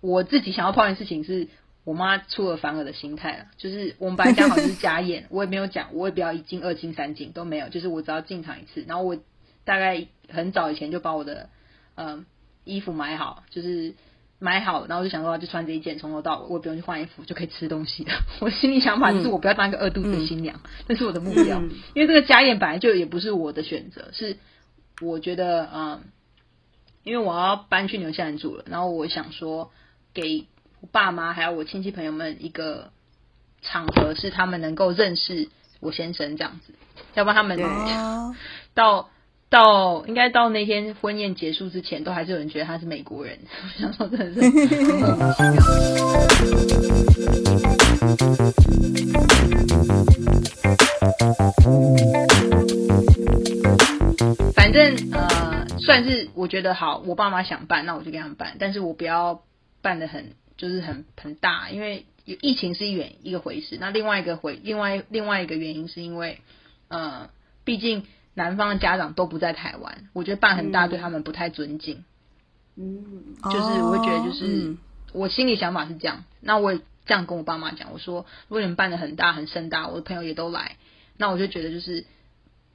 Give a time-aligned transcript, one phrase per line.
[0.00, 1.48] 我自己想要抱怨事情是
[1.84, 9.16] 我妈出尔反尔的心态了，就是我们本来讲好就是家宴， 我也没有讲，我也不要一进二进三进都没有，就是我只要进场一次，然后我
[9.64, 11.48] 大概很早以前就把我的
[11.94, 12.24] 呃
[12.64, 13.94] 衣服买好，就是
[14.38, 18.12] 买好，然后就想说就穿这一件从头到尾，我也不用去换衣服就可以吃东西了。
[18.40, 21.60] 我心里想法就是我不要当一个饿肚子的新娘，这是我的目标，
[21.94, 24.36] 因为这个家宴本来就也不是我的选择，是
[25.00, 26.00] 我觉得嗯。
[27.04, 29.70] 因为我要搬去纽西兰住了，然后我想说，
[30.16, 30.46] 给
[30.80, 32.90] 我爸妈还有我亲戚朋友们一个
[33.60, 36.72] 场合，是他们能够认识我先生这样子，
[37.12, 37.58] 要不然他们
[38.72, 39.10] 到
[39.50, 43.38] 到应该到那天婚宴结束之前，都还是有人觉得他是美国人。
[43.62, 45.76] 我想说，真的是莫名其妙。
[54.56, 55.66] 反正呃。
[55.78, 59.40] 算是我觉得好，我爸妈想办，那我就给他们办，但是我不要
[59.86, 63.78] 办的很就是很很大，因为疫情是一远一个回事。
[63.80, 66.40] 那另外一个回另外另外一个原因是因为，
[66.88, 67.30] 呃，
[67.64, 72.04] 毕竟男方的家长都不在台湾，我觉得办很大对他们不太尊敬。
[72.74, 74.76] 嗯，就是我会觉得就是
[75.12, 80.76] 我心里想法是这样，那我也这样跟我爸妈讲，我说如果你们办的很大很盛大，我的朋友也都来，
[81.16, 82.04] 那我就觉得就是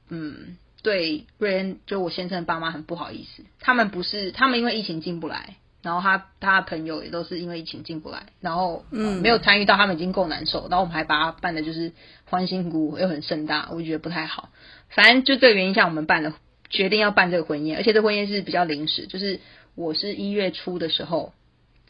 [0.08, 0.56] 嗯。
[0.84, 3.44] 对瑞恩，就我先生的爸妈很不好意思。
[3.60, 10.68] 他们不是，他们因为疫情进不来，然后他他的朋友也都是因为疫情进不来，然后嗯没有参与到，他们已经够难受。
[10.68, 11.92] 然后我们还把它办的就是
[12.24, 14.48] 欢欣鼓舞又很盛大，我觉得不太好。
[14.90, 16.34] 反正就这个原因下，我们办了，
[16.70, 19.40] 决定要办这个婚宴，而且这婚宴是比较临时，就是
[19.74, 21.32] 我是一月初的时候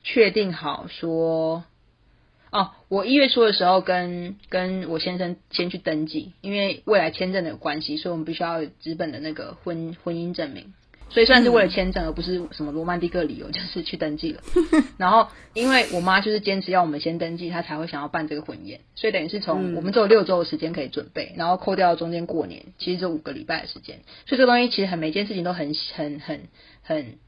[0.02, 1.64] 确定好说。
[2.50, 10.74] 哦，我一月初的时候跟跟我先生先去登记，因为未来签证的关系，所以我们必须要纸本的那个婚婚姻证明，
[11.12, 14.40] 所以算是为了签证，而不是什么罗曼蒂克理由， 就是去登记了。
[14.96, 26.48] 然后，因为我妈就是坚持要我们先登记，她才会想要办这个婚宴，所以等于是从我们只有六周的时间可以准备，然后扣掉中间过年，其实就五个礼拜的时间，所以这个东西其实很每件事情都很很很
[26.82, 27.18] 很。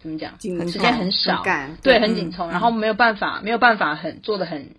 [0.00, 0.36] 怎么讲？
[0.66, 1.44] 时间很少，
[1.80, 4.74] 对，很紧凑，然后没有办法，没有办法很做的很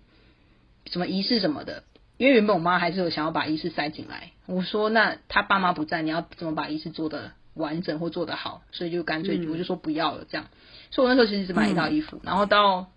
[0.84, 1.82] 什么仪式什么的。
[2.18, 8.62] 因为原本我妈还是有想要把仪式塞进来，我说那他爸妈不在，你要怎么把仪式做的完整或做得好？
[8.72, 10.46] 所以就干脆我就说不要了，这样。
[10.90, 12.90] 所以我那时候其实只买一套衣服，然后到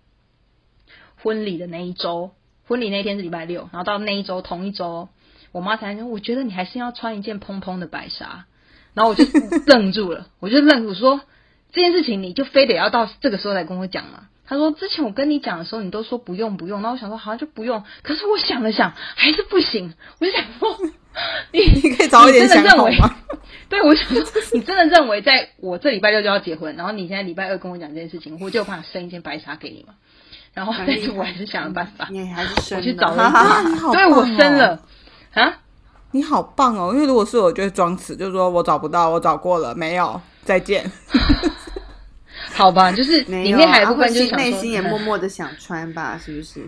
[1.22, 2.32] 婚礼的那一周，
[2.66, 5.08] 婚礼那天是礼拜六，然后到那一周同一周，
[5.52, 8.44] 我妈才说，我觉得你还是要穿一件蓬蓬的白纱，
[8.94, 9.24] 然后我就
[9.66, 11.20] 愣住了， 我就愣住说。
[11.70, 14.28] 这件事情你就非得要到这个时候来跟我讲吗？
[14.46, 17.84] 他说之前我跟你讲的时候，你都说不用不用，那我想说好像就不用。
[18.02, 19.92] 可是我想了想，还是不行。
[20.18, 20.78] 我就想说，
[21.52, 23.16] 你你可以早一点想好吗？
[23.68, 29.94] 对，我想说，你真的认为在我这礼拜六就要结婚，然后你现在礼拜二跟我讲这件事情，我就有办法生一件白纱给你嘛？
[30.54, 34.80] 然后但是我还是想了办法，你还是生，我去找了一 对，我生了
[35.34, 35.58] 啊，
[36.12, 36.92] 你好棒哦！
[36.94, 40.90] 因为如果是我，就会装死，就是说我找不到，我找过了，没有，再见。
[42.54, 46.60] 好吧，就是里面还有部分就是内心也默默的想穿吧，是不是？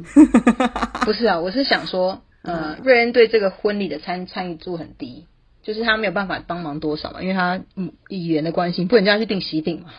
[1.01, 5.27] 不是啊，我是想说，呃，瑞恩对这个婚礼的参参与度很低，
[5.63, 9.91] 就是他没有办法帮忙多少嘛，因为他嗯语言的关系，不能叫他去订喜订嘛，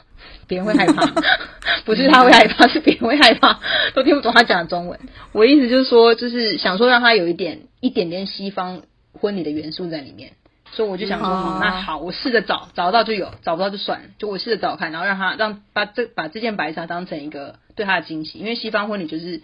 [0.48, 1.06] 别人会害怕。
[1.86, 3.60] 不是他会害怕，是别人会害怕，
[3.96, 5.00] 都听不懂他讲的中文。
[5.32, 10.34] 我意思就是说，就是想说让他有一点一点点西方婚礼的元素在里面。
[10.74, 14.06] 所以我就想说，好，那好，我试着找，找到就有，找不到就算了。
[14.20, 19.42] 就我试着找看，然后让他让把这把这件白纱当成一个对他的惊喜，因为西方婚礼就是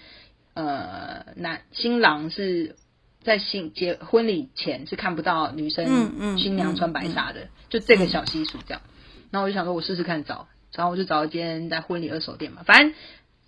[0.53, 2.75] 呃男新郎是
[3.27, 8.81] 在新结婚礼前是看不到女生新娘穿白纱的，就这个小习俗这样。
[9.29, 12.93] 然后我就想说，我试试看找，然后我就找一间在婚礼二手店嘛，反正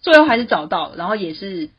[0.01, 1.69] 最后还是找到，然后也是。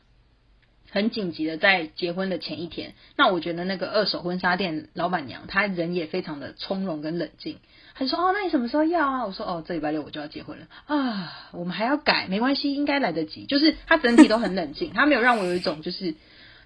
[0.93, 7.59] 很紧急的，在结婚的前一天，那我觉得那个二手婚纱店老板娘，她人也非常的从容跟冷静。
[7.95, 16.13] 她说：“哦，那你什么时候要啊？”我说：“哦，这礼拜六我就要结婚了啊，我们还要改，没关系，应该来得及。”就是她整体都很冷静，她没有让我有一种就是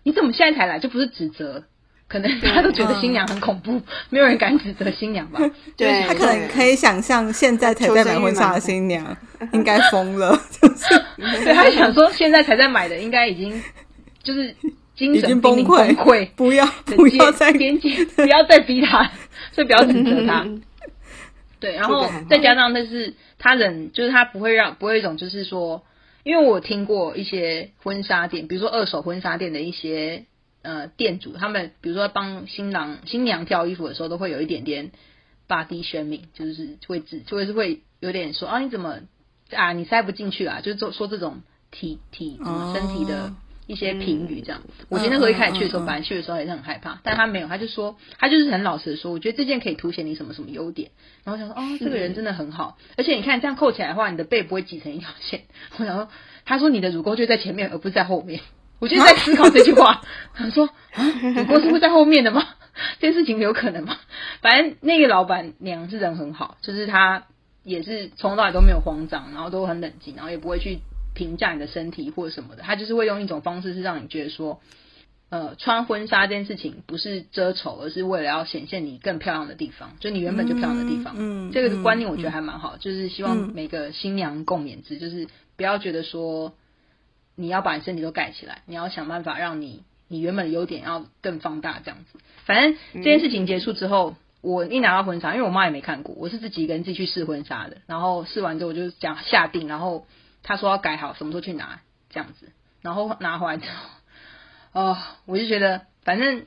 [0.06, 1.62] 你怎么现在才来，就不是指责，
[2.08, 5.42] 可能大家都觉得新娘很恐怖，没有人敢指责新娘吧？
[5.76, 9.18] 对他可能可以想象，现在才在买婚纱的新娘
[9.52, 11.04] 应该疯了， 就是
[11.44, 13.62] 对她想说，现在才在买的应该已经。
[14.24, 14.56] 就是
[14.96, 19.04] 精神崩溃，不要不要再边界，不要再逼他，
[19.52, 20.44] 所以不要指责他。
[21.60, 25.84] 对，然后再加上，但是他人就是他不会让不会一种就是说，
[26.26, 30.26] 因为我听过一些婚纱店，比如说二手婚纱店的一些
[30.64, 34.92] 呃店主，他们比如说帮新郎新娘挑衣服的时候，都会有一点点
[35.48, 39.02] body shaming，就是会指就会是会有点说啊你怎么
[39.52, 43.32] 啊，你塞不进去啊，就是说说这种体体什么身体的
[43.68, 44.62] 一些评语这样。
[44.90, 50.92] 我觉得那时候一开始去的时候，本来去的时候也是很害怕，但他没有，他就说他就是很老实的说，我觉得这件可以凸显你什么什么优点。
[51.24, 55.42] 然后我想说，哦，这个人真的很好，而且你看这样扣起来的话，你的背不会挤成一条线。
[55.78, 56.10] 我想说，
[56.46, 58.42] 他说你的乳沟就在前面，而不是在后面。
[58.78, 60.02] 我就在思考这句话，
[60.38, 62.46] 想说啊，乳沟是会在后面的吗？
[63.00, 63.98] 这件事情有可能吗？
[64.42, 67.24] 反正那个老板娘是人很好，就是她
[67.64, 70.80] 也是从头到尾都没有慌张，然后都很冷静，然后也不会去
[71.16, 74.62] 评价你的身体或者什么的，他就是会用一种方式是让你觉得说，
[75.30, 81.16] 呃，穿婚纱这件事情不是遮丑，而是为了要显现你更漂亮的地方，就你原本就漂亮的地方。
[81.18, 85.28] 嗯嗯这个观念我觉得还蛮好，就是希望嗯每个新娘共勉之，就是
[85.58, 86.54] 不要觉得说
[87.36, 92.20] 你要把你身体都盖起来，你要想办法让你你原本的优点要更放大，这样子。
[92.46, 97.78] 反正这件事情结束之后，我一拿到婚纱，因为我妈也没看过，我是自己一个人自己去试婚纱的。
[97.88, 100.06] 然后试完之后，我就讲下定，然后
[100.46, 102.52] 她说要改好，什么时候去拿这样子。
[102.82, 103.66] 然后拿回来之
[104.72, 106.46] 后，哦，我就觉得反正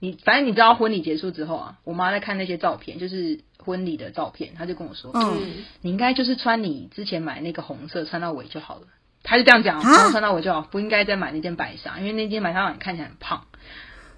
[0.00, 8.82] 你反正你知道婚礼结束之后啊，我妈在看那些照片，就是婚礼的照片，她就跟我说，嗯，你应该就是穿你之前买那个红色穿到尾就好了。
[9.28, 13.46] 他就这样讲，啊然后穿到尾就好，不应该再买那件白纱，因为那件白纱让你看起来很胖。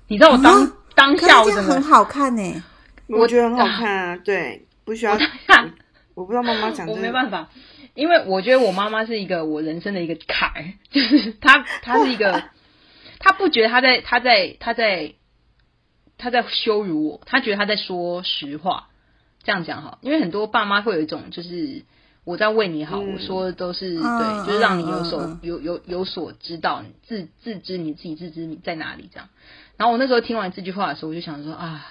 [0.07, 2.63] 你知道我当、啊当下我整个是这样很好看呢。
[3.07, 5.17] 我觉得很好看啊，对，不需要
[6.19, 6.25] 我。
[6.27, 7.49] 不知道妈妈讲我这个，没办法，
[7.95, 12.45] 因为我觉得我妈妈是一个我人生的一个坎儿， 就是她她是一个，
[13.21, 15.15] 她不觉得她在她在她在
[16.19, 18.89] 她在羞辱我，她觉得她在说实话。
[19.45, 21.83] 这样讲哈，因为很多爸妈会有一种就是
[22.25, 29.29] 我在为你好，嗯我说的都是、嗯对，就是让你有所、有有有所知道，你自自知你自己自知你在哪里这样。
[29.79, 31.87] 然后我那时候听完这句话的时候，我就想说啊，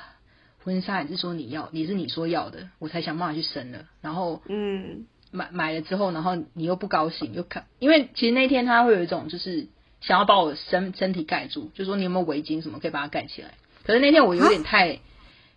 [0.68, 3.86] 婚纱也是说你要，也是你说要的，我才想办法去生的。
[4.02, 5.08] 然后嗯。
[5.30, 9.68] 买买了之后，然后你又不高兴，又看，因为其实那天他会有一种就是
[10.00, 13.50] 想要把我身身体盖住，就说你有没有围巾什么可以把它盖起来。
[13.84, 15.00] 可是那天我有点太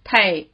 [0.02, 0.46] 太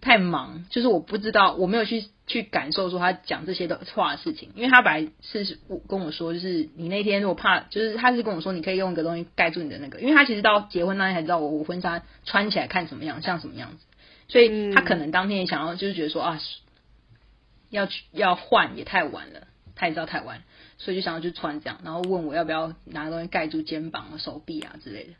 [0.00, 13.84] 太忙，就是我不知道，我没有去去感受说他讲这些的话的事情，因为他本来是我跟我说，就是你那天如果怕，就是他是跟我说你可以用一个东西盖住你的那个，因为他其实到结婚那天才知道我我婚纱穿起来看什么样，像什么样子，
[14.28, 16.40] 所以他可能当天也想要就是觉得说啊，
[17.70, 20.42] 要去要换也太晚了，他也知道太晚，
[20.78, 25.10] 所以就想要去穿这样，然后问我要不要拿东西盖住肩膀啊、手臂啊之类的。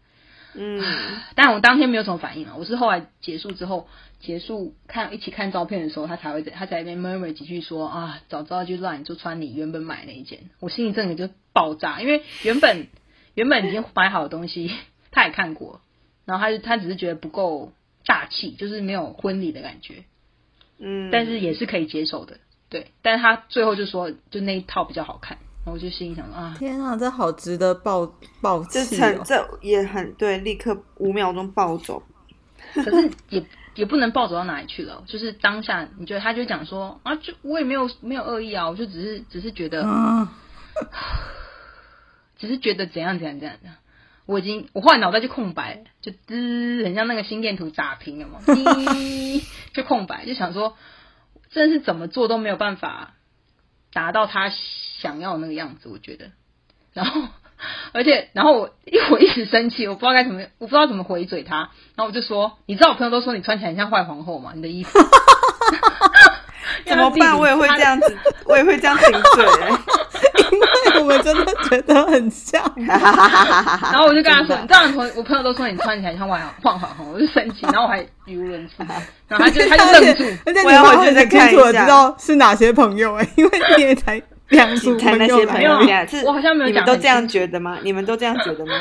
[0.57, 0.81] 嗯，
[1.35, 3.89] 但我当天没有什么反应啊，我是后来结束之后，
[4.21, 12.87] 结束看一起看照片的时候，他才会在他才在那边 murmur 几句说啊，早知道就让你就穿你原本买那一件，我心里真的就爆炸，因为原本
[13.35, 14.71] 原本已经买好的东西
[15.11, 15.81] 他也看过，
[16.25, 17.73] 然后他就他只是觉得不够
[18.07, 20.05] 大气，就是没有婚礼的感觉，
[20.79, 28.07] 嗯，但是也是可以接受的，对，但是他最后就说就那一套比较好看，然后我就心里想说啊，天啊，这好值得爆
[28.41, 28.99] 爆这气哦！
[28.99, 32.03] 成这也很对，立刻五秒钟暴走。
[32.75, 40.27] 可是也也不能暴走到哪里去了，就是当下你觉得他就讲说啊，就我也没有没有恶意啊，我就只是只是觉得，嗯，
[42.39, 43.77] 只是觉得怎样怎样怎样怎样。
[44.27, 49.45] 我已经，我后来脑袋就空白，就滋，很像那个心电图打平了嘛， 滴
[49.75, 50.77] 就空白，就想说，
[51.51, 53.13] 真的是怎么做都没有办法
[53.93, 54.51] 达到他
[55.01, 56.31] 想要的那个样子，我觉得。
[56.93, 57.23] 然后，
[57.93, 64.53] 而且，然后我因为我一直生气，我不知道该怎么，我不知道怎么回嘴他，然后我就说，你知道我朋友都说你穿起来很像坏皇后嘛？
[64.55, 64.99] 你的衣服
[66.87, 67.39] 怎么办？
[67.39, 67.79] 我也会这。
[67.81, 69.73] 样子，我也会这样顶嘴、欸。
[70.99, 72.63] 我们真的觉得很像。
[72.77, 78.75] 然后我就跟他说，你这样朋我朋友都说你穿起来像坏坏皇后，我就生气，然后我还语无伦次，
[79.29, 87.79] 然后他就他就愣住，而且你我要会很回去再清楚的看一下知道是哪些朋友哎、因为你也才两组朋友来我好像没有讲你们都这样觉得吗？
[87.83, 88.73] 你们都这样觉得吗？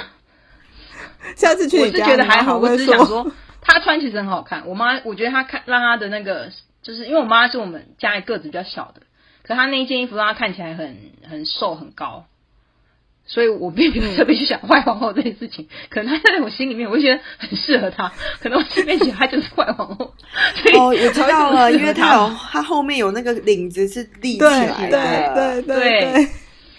[1.36, 3.26] 下次去你家，觉得还好，我只是想说
[3.62, 4.64] 他穿其实很好看。
[4.66, 6.50] 我妈我觉得她看让她的那个，
[6.82, 9.02] 就是因为我妈是我们家里个子比较小的，
[9.44, 10.98] 可他那一件衣服让他看起来很
[11.30, 12.26] 很瘦很高，
[13.26, 15.68] 所以我并没有特别去想坏皇后这件事情。
[15.90, 20.14] 可能他在我心里面，我就觉得很适合他， 可能我心里面觉得她就是坏皇后。
[20.56, 26.26] 所以哦，我知道了，因为她它有他后面有那个领子是立起来的，对对对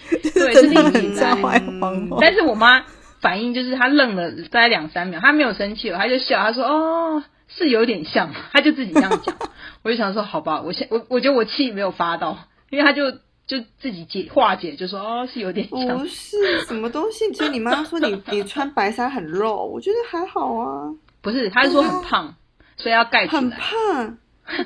[0.09, 2.17] 对，是对真的是领子很像坏皇后。
[2.19, 2.83] 但是我妈
[3.21, 9.35] 反应就是她愣了大概两三秒，她没有生气了，她就笑，她说：“哦，是有点像。”她就自己这样讲。
[9.83, 13.11] 我就想说，好吧，我现我我觉得我气没有发到，因为他就
[13.47, 15.97] 就自己解化解，就说：“哦，是有点像。
[15.99, 17.31] 不是什么东西。
[17.33, 20.89] 所以你妈说你 你穿白纱很肉，我觉得还好啊，”
[21.21, 22.35] 不是，他是说很胖，
[22.77, 23.57] 所以要盖起来很来。
[23.57, 24.17] 胖。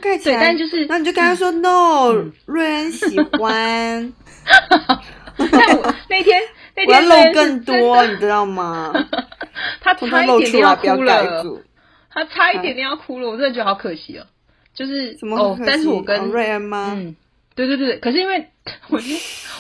[0.01, 2.13] 盖起来，但就是那你就跟他说 “no”，
[2.45, 4.13] 瑞恩喜欢。
[5.37, 6.41] 但我那天
[6.75, 8.91] 那天露更多，你知道吗？
[9.79, 11.61] 他差一点点要哭了，
[12.09, 14.25] 他差一点点要哭了，我真的觉得好可惜哦。
[14.73, 16.91] 就是什么哦，但是我跟瑞恩吗？
[16.97, 17.15] 嗯，
[17.55, 18.47] 对对对，可是因为
[18.89, 18.99] 我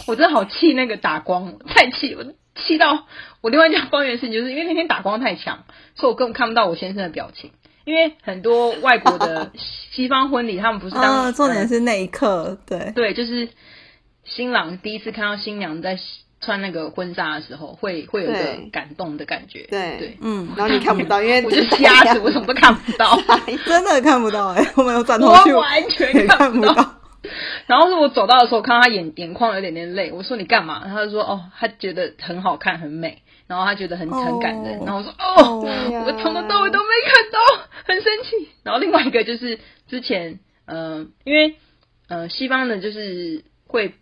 [0.07, 2.23] 我真的好气那个打光，太气我
[2.55, 3.05] 气到
[3.41, 5.63] 我另外一件抱怨的事情，就是因为那天打光太强，
[5.95, 7.51] 所以我根本看不到我先生的表情。
[7.85, 9.51] 因为很多外国的
[9.91, 13.49] 西方婚礼，他们不是当重点是那一刻，对对，就是
[14.23, 15.97] 新郎第一次看到新娘在
[16.39, 19.65] 穿那个婚纱的时候，会会有一个感动的感觉。
[19.71, 23.19] 对对，嗯，然后你看不到，因为我是瞎子，我什么都看不到，
[23.65, 26.98] 真的看不到哎，我没有转头去，完全看不到。
[27.67, 30.83] 然后是我走到的时候，看到他眼眼眶有点点泪，我说你干嘛？
[30.85, 33.21] 他就说哦，他觉得很好看，很美。
[33.47, 35.59] 然后他觉得很很感人，然后我说哦，
[36.05, 38.47] 我从头到尾都没看到，很生气。
[38.61, 39.57] 然后另外一个就是
[39.87, 41.55] 之前，嗯，因为
[42.09, 43.95] 呃西方的就是会，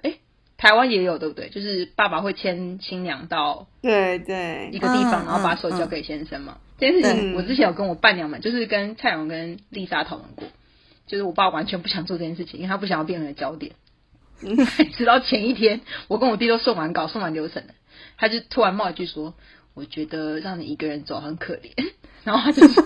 [0.00, 0.14] 哎，
[0.56, 1.50] 台湾也有对不对？
[1.50, 6.56] 就是爸爸会牵新娘到对对一个地方，然后把手交给先生嘛。
[6.78, 10.46] 这件事情我之前有跟我伴娘们，就是跟蔡勇跟丽莎讨论过，
[11.06, 13.72] 就是我爸完全不想做这件事情，因为他不想要变成焦点。
[14.96, 17.72] 直到前一天，我跟我弟都送完稿、送完流程了。
[18.18, 19.34] 他就突然冒一句说
[19.74, 21.70] ：“我觉得让你一个人走很可怜。”
[22.24, 22.84] 然后他就说：“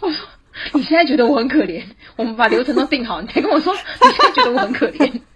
[0.00, 0.26] 我说
[0.74, 1.84] 你现在觉得我很可怜？
[2.16, 3.80] 我们把流程都定好，你才跟我说你
[4.10, 5.20] 现在觉得我很可怜？”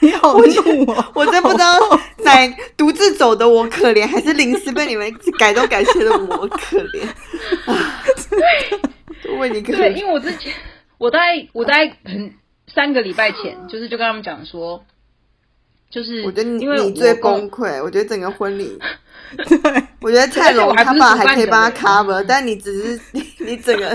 [0.00, 1.12] 你好怒哦！
[1.14, 1.78] 我真不知道
[2.24, 7.06] 哪独自走的我可怜，还是临时被你们 改都改西的我可怜。
[8.30, 8.80] 对，
[9.38, 9.94] 为你可怜。
[9.94, 10.52] 因为我之前
[10.98, 11.18] 我在
[11.52, 12.34] 我在很
[12.74, 14.84] 三个礼拜前， 就是就跟他们讲说。
[15.90, 18.78] 就是我觉得你你最崩溃，我觉得整个婚礼，
[19.36, 23.00] 对，我觉得蔡龙他爸还可以帮他 cover，但你只是
[23.44, 23.90] 你整个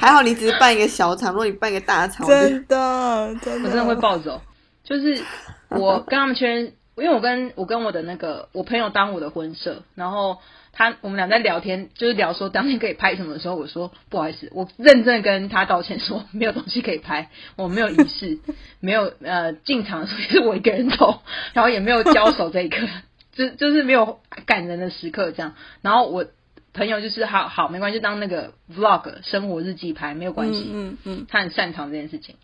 [0.00, 4.40] 还好，你只是办一个小场，如果你办一个大场，真的真的我真的会暴走。
[4.82, 5.22] 就是
[5.68, 6.72] 我跟他们确认，
[7.02, 10.38] 因为我跟我跟我的那个我朋友当我的婚摄，然后。
[10.74, 18.38] 他我们俩在聊天，就是聊说当天可以拍什么的时候，我说不好意思，我认真跟他道歉说没有东西可以拍，我没有仪式，
[18.80, 21.20] 没有呃进场的时候也是我一个人走，
[21.52, 22.88] 然后也没有交手这一刻，
[23.36, 25.54] 就就是没有感人的时刻这样。
[25.82, 26.24] 然后我
[26.72, 32.36] 朋友就是好好没关系，就当那个 vlog 生活日记拍没有关系，嗯嗯，他很擅长这件事情。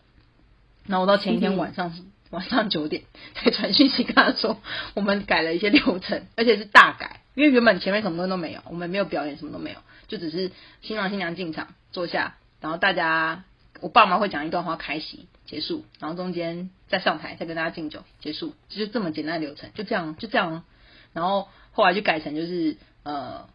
[0.86, 1.94] 然后我到前一天晚上
[2.30, 3.02] 晚上九点
[3.34, 4.60] 才传讯息跟他说，
[4.94, 7.20] 我们改了一些流程，而且是大改。
[7.34, 10.50] 因为原本前面什么东西都没有，我们没有表演，什么都没有，就只是
[10.82, 13.44] 新郎新娘进场坐下，然后大家
[13.80, 20.64] 我爸妈会讲一段话开席结束，然后中间再上台再跟大家敬酒结束，就这么简单的流程，就这样就这样。
[21.12, 23.48] 然后后来就改成就是呃，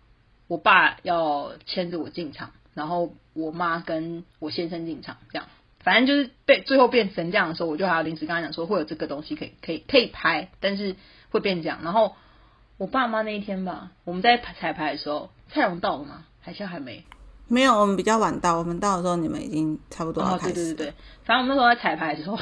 [0.48, 5.50] 我爸要牵着我进场，然后我妈跟我先生进场，这样
[5.84, 10.96] 反正就是被最后变成这样的时候，我就还要临时跟他讲说会有这个东西可以可以可以拍，但是
[11.30, 12.16] 会变这样，然后。
[12.80, 16.26] 我爸妈那一天吧，我们在彩排的时候，蔡荣到了吗？
[16.42, 17.06] 还是还没？
[17.48, 18.58] 没有，我们比较晚到。
[18.58, 20.54] 我们到的时候，你们已经差不多要开始。
[20.54, 22.38] 对对对对，反正我们那时候在彩排的时候，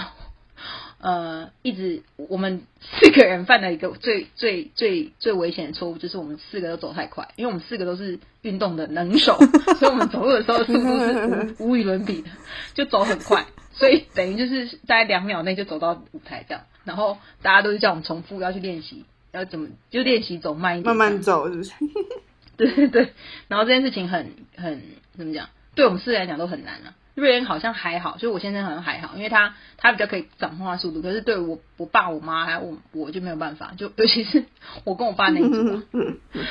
[1.01, 9.38] 呃，一直我们四个人犯了一个最最最最危险的错误，就是我们四个都走太快，因为我们四个都是运动的能手，
[9.79, 12.29] 所以我们走路的时候速度是无无与伦比的，
[12.74, 16.63] 就走很快，所以等于就是在两秒内就走到舞台这样。
[16.84, 19.05] 然后大家都是叫我们重复要去练习。
[19.34, 21.72] 要怎么就练习走慢一点，慢慢走是不是？
[22.58, 23.13] 对对对。
[23.48, 24.81] 然后这件事情很很
[25.17, 25.48] 怎么讲？
[25.74, 26.93] 对我们四人来讲都很难啊。
[27.15, 31.01] 瑞恩好像还好，所以我先生好像还好，因为他他比较可以掌控他速度。
[31.01, 34.46] 可是对我我爸我妈还有我我就没有办法，就尤其是
[34.86, 35.82] 我跟我爸那一组，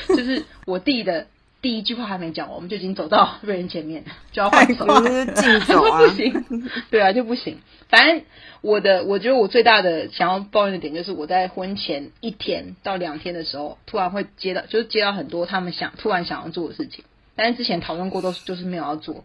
[0.17, 1.26] 就是我弟的。
[1.62, 4.02] 第一句话还没讲完，我们就已经走到瑞恩前面，
[4.33, 4.87] 就要换手，
[5.35, 6.47] 竞走啊， 不行，
[6.90, 7.59] 对啊，就不行。
[7.90, 8.23] 反正
[8.62, 17.05] 我的，我觉得我最大的想要抱怨的点，就是我在婚前一天到两天的时候，突然会接到，就是接到很多他们想突然想要做的事情，
[17.37, 19.23] 但是之前讨论过都就是没有要做，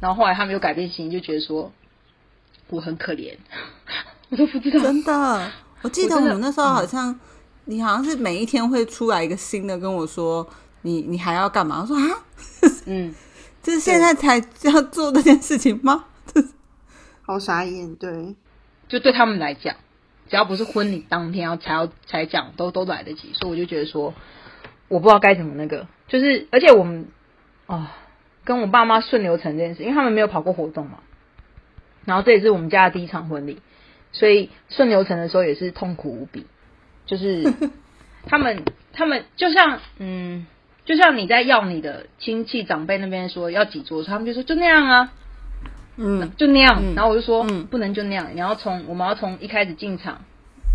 [0.00, 1.72] 然后后来他们又改变心意，就觉得说
[2.68, 3.36] 我很可怜，
[4.30, 4.80] 我都不知道。
[4.80, 7.18] 真的，我记得我们那时候好像，
[7.64, 10.46] 你好像是每一天会出来一个新的跟我说。
[10.82, 11.80] 你你还要干嘛？
[11.80, 12.04] 我说啊，
[12.86, 13.12] 嗯，
[13.60, 16.04] 就是现在才要做这件事情吗？
[17.26, 18.36] 好傻眼，对，
[18.86, 19.74] 就对他们来讲，
[20.30, 23.32] 只要不是婚礼当天要才要才讲，都都来得及。
[23.32, 24.14] 所以我就觉得说，
[24.86, 27.08] 我不知道该怎么那个，就是而且我们
[27.66, 27.88] 哦，
[28.46, 31.00] 跟我爸妈顺流程这件事，因为他们没有跑过活动嘛，
[32.06, 33.60] 然后这也是我们家的第一场婚礼，
[34.12, 36.46] 所以顺流程的时候也是痛苦无比，
[37.04, 37.52] 就是
[38.24, 38.62] 他们
[38.94, 40.46] 他们就像嗯。
[40.86, 45.12] 就像你在要你的亲戚长辈那边说要几桌，他们就说就那样啊，
[45.96, 46.80] 嗯，就那样。
[46.94, 50.24] 然后我就说，嗯，不能就那样，你要从我们要从一开始进场。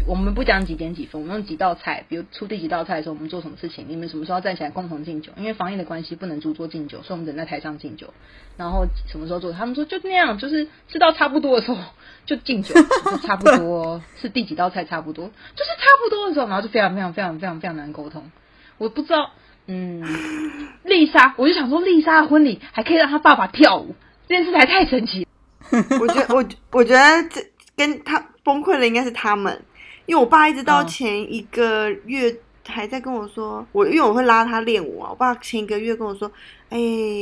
[0.08, 3.86] 我们不讲几点几分，我们用几道菜，比如出第几道菜的时候，我们做什么事情？
[3.88, 5.32] 你们什么时候要站起来共同敬酒？
[5.38, 8.14] 因为防疫的关系，不能主桌敬酒，所以我们只能在台上敬酒。
[8.58, 9.52] 然后什么时候做？
[9.54, 11.78] 他们说就那样，就是吃到差不多的时候
[12.26, 12.74] 就敬酒，
[13.24, 18.32] 差不多是第几道菜差不多，就是差不多的时候，然后就非常非常非常非常非常难沟通。
[18.78, 19.32] 我不知道，
[19.68, 20.04] 嗯，
[20.84, 23.96] 丽莎，我就想说，丽莎的婚礼还可以让她爸爸跳舞，
[24.28, 25.28] 这件事才太神奇。
[26.00, 27.42] 我觉得，我我觉得这
[27.78, 29.62] 跟他崩溃的应该是他们。
[30.06, 32.36] 因为我爸一直到前一个月
[32.68, 35.10] 还在跟我说，我因为我会拉他练舞啊。
[35.10, 36.32] 我爸前一个月跟我说
[36.70, 36.78] ：“哎，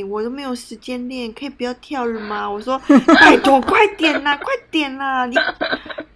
[0.09, 2.79] 我都没有时间练，可以不要跳了吗？” 我说
[3.19, 5.25] ：“拜托，快点啦，快点啦！
[5.25, 5.35] 你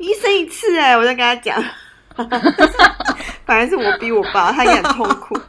[0.07, 1.63] 一生一次哎！”我在跟他讲，
[3.45, 5.39] 反正是我逼我爸，他也很痛苦。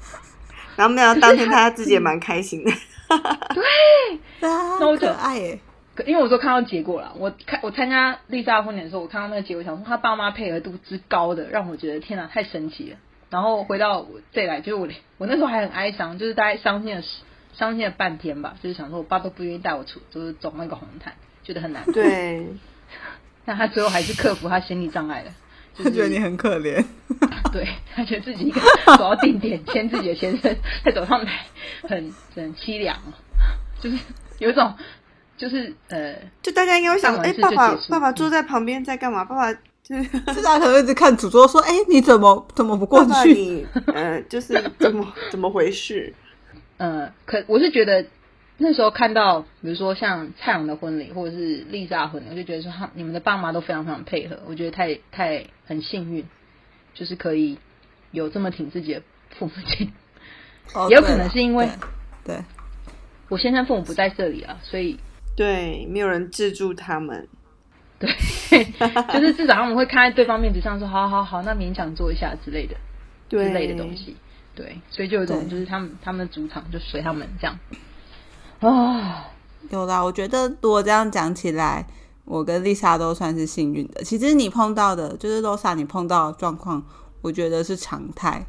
[0.76, 2.73] 然后没想到当天他自己也蛮开心的，
[3.54, 5.59] 对，好可爱哎。
[6.06, 12.96] 因为我都看到结果了，我看我参加丽莎婚礼的时候，我看到那个结果，想说他爸妈配合度之高的，让我觉得天哪，太神奇了。
[13.30, 17.02] 然后回到我这来，就是我我那时候还很哀伤，就是大概伤心了
[17.52, 21.84] 伤心了半天吧，就是想说我爸都不愿意带我出，就是走那个红毯，觉得很难。
[21.92, 22.46] 对。
[23.46, 25.30] 那他最后还是克服他心理障碍了。
[25.76, 26.84] 他觉得你很可怜。
[27.52, 31.46] 对他觉得自己一个走到定点牵自己的先生，再走上台，
[31.82, 32.96] 很很凄凉，
[33.80, 33.98] 就是
[34.38, 34.74] 有一种。
[35.36, 39.24] 就是呃，就大家应该会想，哎，爸爸爸爸坐在旁边在干嘛？
[39.24, 43.34] 爸爸就是大家可能一直看主桌说，哎，你怎么怎么不过去？
[43.34, 46.14] 你呃，就是怎么 怎么回事？
[46.78, 48.06] 呃，可我是觉得
[48.56, 56.24] 那时候看到，比如说像蔡阳的婚礼或者是丽莎婚礼，我就觉得说，哈，你们的爸妈都非常非常配合，我觉得太太很幸运，
[56.94, 57.58] 就是可以
[58.12, 59.02] 有这么挺自己的
[59.36, 59.92] 父母亲。
[60.88, 61.68] 也有可能是因为
[62.24, 62.36] 对
[63.28, 64.98] 我先生父母不在这里啊，所以。
[65.36, 67.28] 对，没有人制住他们。
[67.98, 68.12] 对，
[69.14, 72.76] 就是至少他们会看在对方面子上，说好好好，那勉强做一下之类的，
[73.30, 74.14] 之类的东西。
[74.54, 77.58] 对，所以就有种就是他们他们的主场就随他们这样。
[78.60, 79.30] 啊，
[79.70, 81.86] 有啦，我觉得如果这样讲起来，
[82.25, 84.02] 我跟丽莎都算是幸运的。
[84.02, 86.84] 其实你碰到的，就是露莎你碰到的状况，
[87.23, 88.44] 我觉得是常态。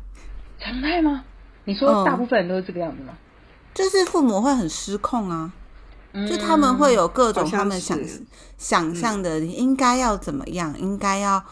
[0.59, 1.23] 常态吗？
[1.63, 3.13] 你说大部分人都是这个样子吗？
[3.73, 5.53] 就是父母会很失控啊。
[6.27, 7.99] 就他们会有各种他们想
[8.57, 11.43] 想象的，应该要怎么样，应该要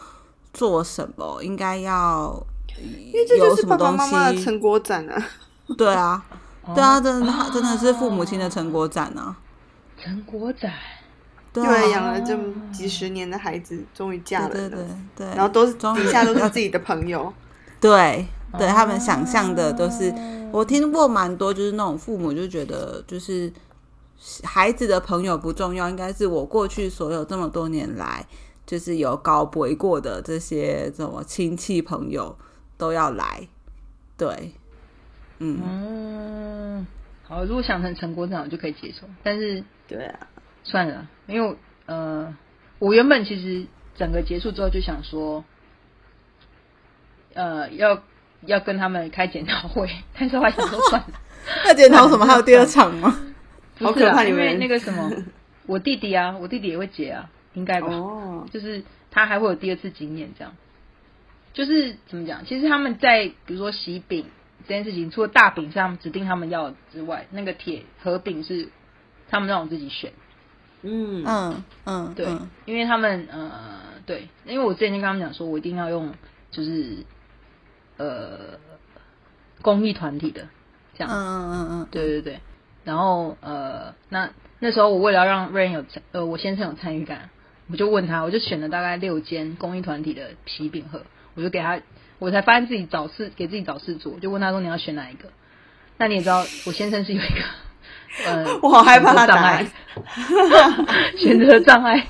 [0.54, 2.42] 做什么，应该要，
[2.78, 5.22] 因为这就是爸爸妈妈的成果展啊。
[5.76, 6.24] 对啊，
[6.74, 9.36] 对啊，真的，真的是父母亲的成果展啊。
[10.02, 10.72] 成果展，
[11.52, 14.78] 对，养了这么几十年的孩子，终于嫁了，对对
[15.14, 17.30] 对，然后都是底下都是自己的朋友，
[17.80, 18.26] 对，
[18.58, 20.14] 对他们想象的都是，
[20.50, 23.52] 我听过蛮多，就是那种父母就觉得就是。
[24.42, 28.26] 孩子的朋友不重要，应该是我过去所有这么多年来，
[28.64, 32.36] 就是有高博过的这些什么亲戚朋友
[32.78, 33.46] 都要来。
[34.16, 34.52] 对，
[35.40, 36.86] 嗯，
[37.24, 40.26] 好，如果想成成果这样就可以接受，但是对啊，
[40.62, 42.34] 算了，因为呃，
[42.78, 45.44] 我原本其实整个结束之后就想说，
[47.34, 48.00] 呃，要
[48.46, 51.20] 要跟他们开检讨会，但是我还想说算了，
[51.66, 52.24] 那检讨什么？
[52.24, 53.18] 还有第二场吗？
[53.78, 55.10] 不是啊，因为那个什么，
[55.66, 57.88] 我弟弟啊，我弟弟也会结啊，应该吧？
[57.88, 60.54] 哦，就是他还会有第二次经验，这样。
[61.52, 62.44] 就是怎么讲？
[62.44, 64.26] 其实他们在比如说洗饼
[64.66, 68.68] 这件事情，除了大饼是他们指定他们要之外，那个铁盒饼是
[69.28, 70.12] 他们让我自己选。
[70.82, 72.26] 嗯嗯嗯，对，
[72.66, 76.12] 因为他们呃，对，因为我之前就跟他们讲说，我一定要用
[76.50, 77.04] 就是
[77.96, 78.58] 呃
[79.62, 80.48] 公益团体的
[80.98, 81.12] 这样。
[81.12, 82.40] 嗯嗯嗯嗯，对对对。
[82.84, 87.30] 然后呃，那那时候我为了让 Rain 有呃我先生有参与感，
[87.70, 91.02] 我就问他，我就选了大概六间公益团体的皮饼盒，
[91.34, 91.80] 我就给他，
[92.18, 95.28] 我才发现自己找事给自己找事做，就问他说你要选哪一个？
[95.98, 97.40] 那你也知道我先生是有一个
[98.26, 99.66] 呃， 我好害怕他障碍，
[101.18, 102.06] 选择障碍。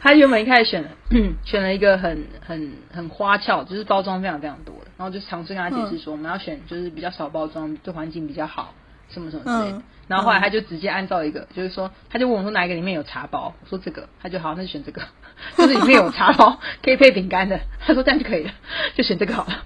[0.00, 0.90] 他原本一开始选了
[1.44, 8.72] 选了一个很很很花俏，就是包装非常非常多的，然后就尝试跟他解释说我们要选就是比较少包装，对环境比较好。
[9.10, 15.02] 什么什么之类的，然后后来他就直接按照一个，就是说，他就问我说哪一个里面有茶包，我说这个，他就好，那就选这个，
[15.56, 18.52] 就是里面有茶包 可以配饼干的，他说这样就可以了，
[18.94, 19.64] 就选这个好了，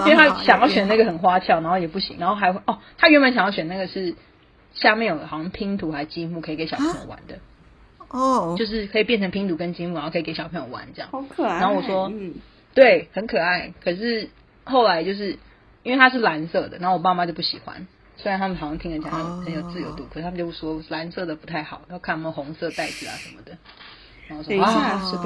[0.00, 4.14] 因为他想要选那个很花俏，然后也不行，然后还会哦，他原本想要选那个是
[4.74, 7.38] 下面有好像拼图还是积木可以给小朋友玩的，
[8.08, 11.60] 哦，就是可以变成拼图跟积木，然后可以给小朋友玩这样，好可爱。
[11.60, 12.34] 然后我说，嗯，
[12.74, 14.28] 对，很可爱，可是
[14.64, 15.38] 后来就是
[15.82, 17.86] 因为它是蓝色的，然后我爸妈就不喜欢。
[18.16, 23.56] 虽然他们好像听人讲很有自由度，可是他们就说蓝色的不太好，要看有没有红色袋子啊什么的。
[24.28, 25.18] 等一下，随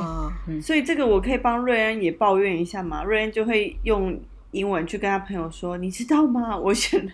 [0.47, 0.61] 便。
[0.61, 3.03] 所以这个我可以帮瑞恩也抱怨一下嘛？
[3.03, 6.55] 瑞恩就会用英文去跟他朋友说：“你知道吗？
[6.59, 7.13] 我选了，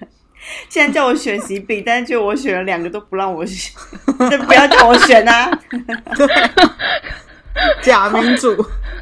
[0.69, 3.73] 现在叫我选喜饼，但是就我选了两个都不让我选，
[4.47, 5.51] 不要叫我选啊！”
[7.83, 8.55] 假民主，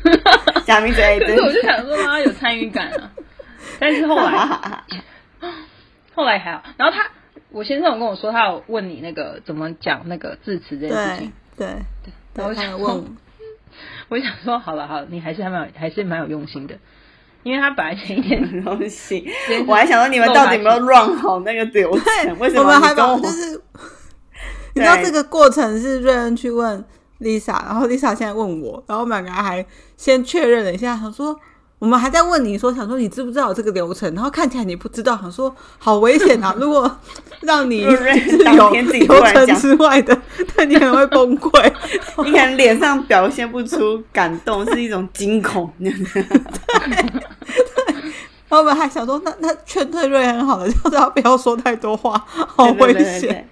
[0.67, 1.01] 假民主。
[1.01, 3.11] 可是我就想说他有参与感啊，
[3.81, 4.85] 但是后来，
[6.15, 6.63] 后来还好。
[6.77, 7.11] 然后他，
[7.51, 11.67] 我先生有跟我说，他有问你那个怎么讲那个字词这件事情，对
[12.03, 12.13] 对。
[12.35, 13.17] 然后想问，
[14.09, 16.77] 我想说，好了，好了，你还是还蛮有，还是蛮有用心的，
[17.43, 19.25] 因为他本来前一天 很用心，
[19.67, 22.39] 我还想说你们到底有没有 run 好那个流程？
[22.41, 23.21] 为什么还没？
[23.23, 23.61] 就是
[24.75, 26.85] 你知道这个过程是瑞恩去问
[27.21, 29.65] Lisa，然后 Lisa 现在问我，然后我们两个还
[29.97, 31.39] 先确认了一下，他说。
[31.81, 34.13] 我们还在问你说，想说你知不知道这个流程？
[34.15, 36.55] 然后看起来你不知道，想说好危险啊！
[36.59, 36.91] 如果
[37.41, 40.19] 让你 是有流程之外的，
[40.57, 41.73] 那你可能会崩溃。
[42.25, 45.71] 你可能脸上表现不出感动，是一种惊恐。
[45.79, 45.91] 对，
[48.49, 53.47] 然后我们还想说，那那劝退瑞很好的，就是要不要说太多话，好危险。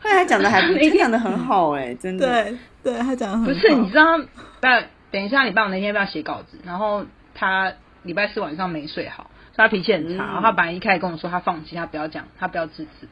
[0.00, 2.26] 后来讲的还不，讲的很好哎，真的。
[2.26, 4.04] 对，对他讲的很不是，你知道
[4.62, 4.82] 那。
[5.12, 6.58] 等一下，礼拜五那天要不要写稿子？
[6.64, 10.24] 然后他礼拜四晚上没睡好，他脾气很差。
[10.24, 13.08] 然后他本来一开始跟我说他放弃，他不要讲，他不要支持。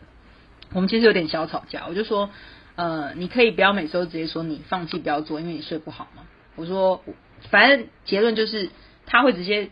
[0.72, 2.30] 我们其实有点小吵架，我就说，
[2.76, 6.22] 呃，你可以不要每次都直接说你放弃不要做，因为你睡不好嘛。
[6.56, 7.04] 我说，
[7.50, 8.70] 反正结论就是
[9.04, 9.68] 他会直接，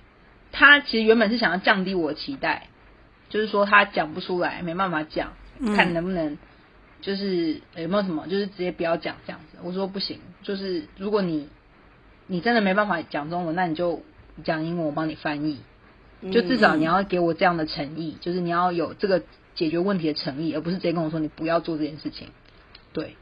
[0.53, 2.67] 他其实原本是想要降低我的期待，
[3.31, 5.33] 就是说他讲不出来，没办法讲，
[5.75, 6.37] 看能不能
[7.01, 9.59] 就是有没有什么，就是直接不要讲这样子。
[9.63, 11.49] 我说不行，就是如果你。
[12.29, 14.03] 你真的没办法讲中文，那你就
[14.45, 15.59] 讲英文，我帮你翻译。
[16.33, 19.23] 就至少你要给我这样的诚意，就是你要有这个
[19.55, 22.27] 解决问题的诚意，而不是直接跟我说你不要做这件事情。
[22.93, 23.17] 对，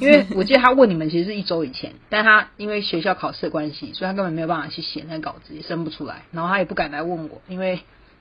[0.00, 6.22] 因为我记得他问你们其实是一周以前，但他因为学校考试的关系，所以他根本没有办法去写那稿子，也生不出来。
[6.32, 7.80] 然后他也不敢来问我，因为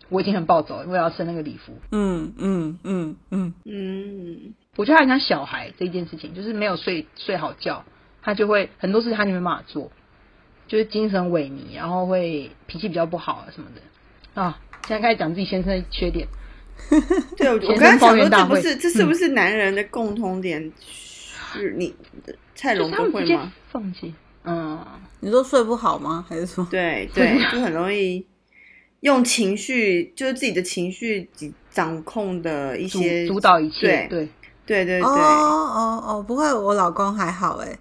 [0.09, 1.77] 我已经很暴走，因为要生那个礼服。
[1.91, 7.85] 嗯嗯嗯嗯嗯，我觉得他很像小孩这一件事情，就是没有睡睡好觉，
[8.21, 9.89] 他就会很多事情他就没办法做。
[10.67, 14.59] 就是精神萎靡，然后会脾气比较不好啊什么的啊。
[14.87, 16.27] 现在开始讲自己先生的缺点。
[17.35, 20.71] 对，我刚才想说，这不是这是不是男人的共同点？
[21.53, 21.95] 是你
[22.53, 23.51] 蔡龙不会吗？
[23.71, 24.13] 放弃。
[24.43, 24.85] 嗯，
[25.19, 26.23] 你说睡不好吗？
[26.29, 26.65] 还是说？
[26.69, 28.25] 对对，就很容易
[28.99, 31.27] 用情绪，就是自己的情绪
[31.71, 34.07] 掌控的一些主导一切。
[34.07, 34.29] 对对
[34.65, 35.01] 对对对。
[35.01, 37.77] 哦哦哦，不会，我老公还好哎。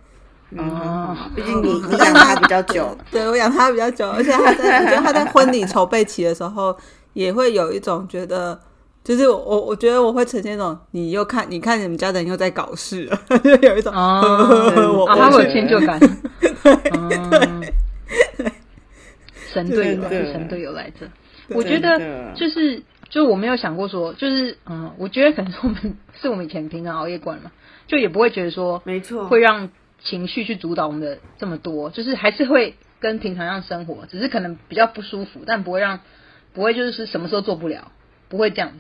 [0.59, 6.77] 哦，毕竟你你养他比较久， 对我养他比较久，而且他在我觉得他在婚礼筹备期的时候，
[7.13, 8.59] 也会有一种觉得，
[9.05, 13.09] 就是我我觉得我会呈现一种，你又看你看你们家的人又在搞事，
[13.43, 17.73] 就有一种哦， 他会有迁就感，对，
[19.53, 21.07] 神队友，神队友来着。
[21.49, 27.51] 我觉得就是就我没有想过说，就是嗯，我觉得可能是我们是我们以前平常熬夜惯了嘛，
[27.87, 29.69] 就也不会觉得说，没错，会让。
[30.09, 35.99] 情绪去主导我们的这么多，就是还是会跟平常一样生活，只是可能比较不舒服，但不会让
[36.55, 37.91] 不会就是什么时候做不了，
[38.29, 38.79] 不会这样子。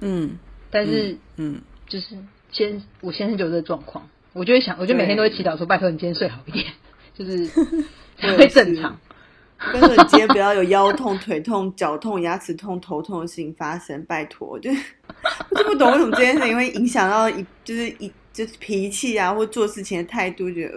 [0.00, 0.38] 嗯，
[0.70, 2.16] 但是嗯，就是
[2.50, 6.66] 先我先生就有这个状况，我就会想，我就每天都会祈祷说，拜托你今天睡好一点，
[7.12, 7.46] 就是
[8.16, 8.98] 才 会正常。
[9.72, 14.48] 跟着你今天不要有腰痛、腿痛、脚痛、牙齿痛、头痛的事情发生，拜托。
[14.48, 14.70] 我就
[15.50, 18.10] 我就不懂为什么这件事情会影响到一就是一。
[18.34, 20.74] 就是脾气啊，或做事情的态度，觉得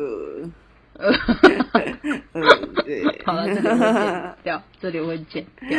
[0.93, 1.11] 呃，
[2.33, 2.41] 呃，
[2.85, 5.77] 对， 好了，这里会剪 掉，这里会剪掉，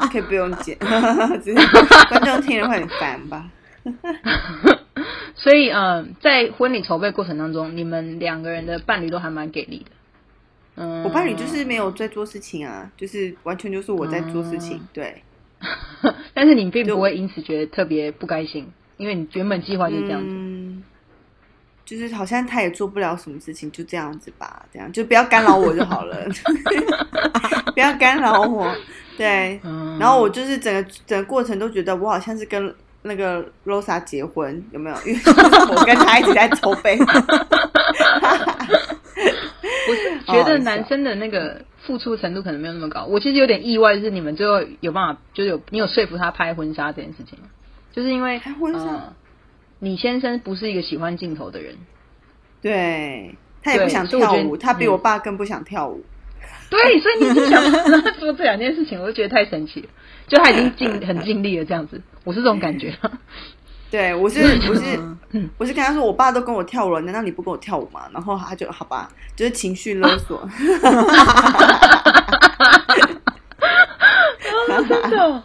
[0.10, 3.50] 可以不用剪，观众听了会很烦吧？
[5.34, 9.90] 所以，嗯，在婚礼筹备过程当中，你们两个人的伴侣都还蛮给力的。
[10.76, 15.22] 嗯，我伴侣就是没有在做事情啊，就是完全就是我在做事情，对。
[16.34, 18.72] 但是你并不会因此觉得特别不开心。
[18.98, 20.82] 因为你原本计划就是这样子，
[21.86, 26.16] 就是好像他也做不了什么事情，就这样子吧，这样就不要干扰我就好了，
[27.72, 28.74] 不要干扰我。
[29.16, 29.60] 对，
[29.98, 34.96] 然后我就是整个整个过程都觉得我好像是跟那个 Rosa 结婚，有没有？
[35.06, 35.20] 因 为
[35.74, 36.96] 我跟他一起在筹备。
[39.88, 43.06] 我是觉得男生的那个付出程度可能没有那么高。
[43.06, 47.46] 我其实有点意外，就是你们最后有办法，就是有你有说服他拍婚纱这件事情吗？
[47.98, 48.40] 就是因为
[48.74, 49.12] 呃，
[49.80, 51.74] 你先生不是一个喜欢镜头的人，
[52.62, 56.04] 对他也不想跳舞，他比我爸更不想跳舞。
[56.70, 57.60] 对，所以你你想
[58.20, 59.88] 做这两件事情，我就觉得太神奇了。
[60.28, 62.96] 就他已经尽很尽力了，这样子，我是这种感觉。
[63.90, 64.82] 对，我是我是
[65.58, 68.02] 我是跟他说，我爸都跟我跳舞了，难道你不跟我跳舞吗？
[68.12, 70.48] 然后他就好吧，就是情绪勒索。
[74.88, 75.42] 真的。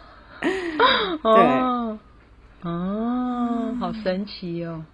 [1.22, 1.98] 哦
[2.64, 4.84] 哦，好神奇哦。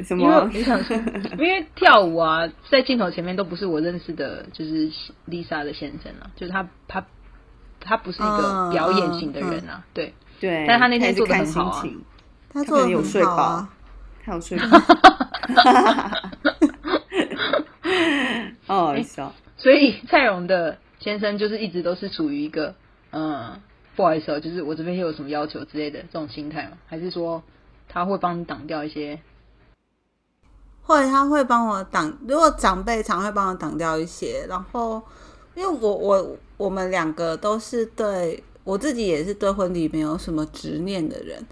[0.00, 0.48] 什么？
[0.52, 0.96] 你想说，
[1.38, 4.90] 因为跳舞啊，在镜头前面都不是我认识的，就是
[5.28, 7.04] Lisa 的先生啊，就是他他
[7.80, 11.84] 他不是一个表演型的人啊，对对，但他那天做的很好啊，
[12.52, 13.66] 他做的有睡饱，
[14.22, 14.64] 他有睡饱，
[18.68, 19.32] 哦，笑。
[19.56, 22.74] 所以蔡荣的先生就是一直都是属于一个，
[23.12, 23.58] 嗯，
[23.96, 26.76] 不好意思哦，就是我这边又有什么要求之类的这种心态吗？
[26.86, 27.42] 还是说
[27.88, 29.18] 他会帮你挡掉一些？
[30.82, 34.46] 或者他会帮我挡，如果长辈常会帮我挡掉一些。
[34.48, 35.02] 然后，
[35.54, 41.44] 因为我我我们两个都是对我自己也是对婚礼没有什么执念的人。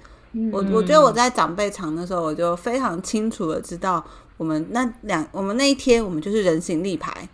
[0.53, 4.05] 我我觉得我在长辈场的时候，我就非常清楚的知道，
[4.37, 7.29] 我们那两我们那一天我们就是人形立牌。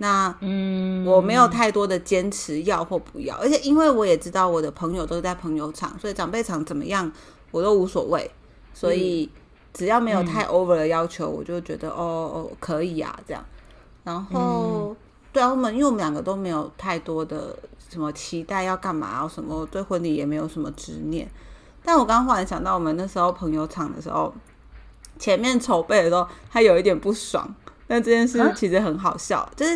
[0.00, 7.10] 那嗯，我没有太多的坚持要或不要，而且因为我也知道我的朋友都是在朋友场，所以长辈场怎么样
[7.50, 8.30] 我都无所谓，
[8.74, 9.30] 所以。
[9.72, 13.42] 只要没有太 over 的要求，我就觉得哦哦可以啊这样。
[14.02, 14.94] 然后
[15.32, 17.56] 对啊，我们因为我们两个都没有太多的
[17.88, 21.30] 什么期待要干嘛，什么对婚礼也没有什么执念。
[21.84, 24.34] 但我刚刚忽然想到，我们那时候朋友场的时候，
[25.20, 27.48] 前面筹备的时候，他有一点不爽。
[27.90, 29.72] 但这件事其实很好笑，就是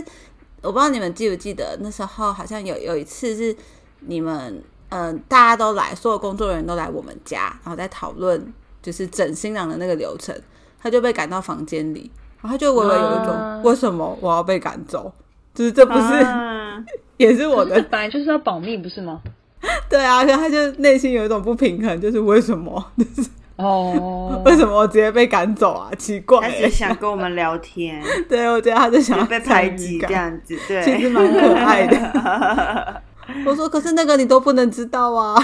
[0.62, 3.56] 我不知道你们记不记得，那时候好像有有一次是
[4.00, 8.52] 你们嗯大家都来，所有工作人员都来我们家，然后在讨论。
[8.84, 10.38] 就是整新郎的那个流程，
[10.78, 12.10] 他就被赶到房间里，
[12.42, 15.10] 然后他就微微有一种为什么我要被赶走？
[15.54, 16.26] 就是这不是
[17.16, 19.22] 也是我的，本来就是要保密，不是吗？
[19.88, 22.92] 对啊，他就内心有一种不平衡，就是为什么？
[23.56, 25.90] 哦，为什么我直接被赶走啊？
[25.98, 33.02] 奇怪，他是想跟我们聊天， 对我觉得他就想被排挤这样子，对，其实蛮可爱的。
[33.46, 35.34] 我说，可是那个你都不能知道啊。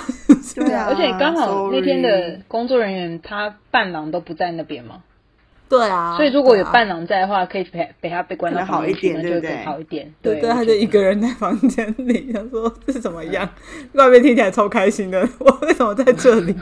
[0.54, 4.96] 对啊，而且刚好那天的工作人员他伴郎都不在那边嘛。
[5.70, 9.64] 对啊，所以如果有伴郎在的话，可以陪陪他被关到好一点，对不对？
[9.64, 13.48] 好一点，对对，他就一个人在房间里，他说是怎么样？
[13.94, 16.54] 外面听起来超开心的，我为什么在这里？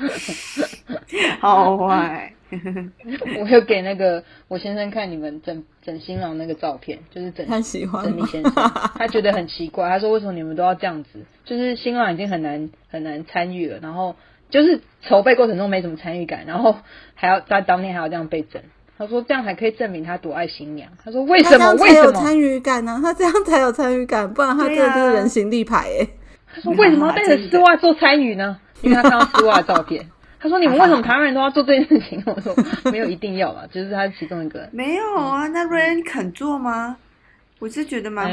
[1.40, 2.34] 好坏。
[3.38, 8.52] 我有给那个我先生看你们整整新郎那个照片，就是整他喜欢整理先生，
[8.96, 11.20] 他觉得很奇怪，他说为什么你们都要这样子？
[11.44, 14.16] 就是新郎已经很难很难参与了，然后
[14.50, 16.76] 就是筹备过程中没什么参与感，然后
[17.14, 18.62] 还要在当天还要这样被整。
[18.98, 20.90] 他说这样还可以证明他多爱新娘。
[21.02, 21.72] 他说为什么？
[21.74, 23.00] 为什么参与感呢？
[23.02, 26.08] 他这样才有参与感，不然他这个就是人形立牌哎。
[26.54, 28.58] 他说为什么要带着丝袜做参与呢？
[28.82, 30.06] 因为他看到丝袜照片。
[30.42, 32.56] 他说：“你们为什么台湾人都要做这件事情？”我说
[32.90, 36.96] ：“没有一定要吧， 就是他其中一个。”没有啊，那瑞恩肯做吗？
[37.58, 38.30] 我是觉得蛮……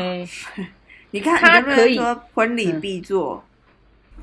[1.11, 3.43] 你看，他可以说婚礼必做。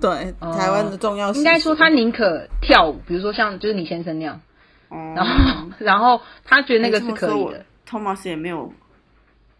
[0.00, 4.40] 对，台湾的重要性应该说他宁可跳舞，比如说像就是你先生那样。
[4.88, 5.14] 哦。
[5.16, 7.64] 然后， 然后他觉得那个是可以的。
[7.88, 8.72] Thomas 也没有，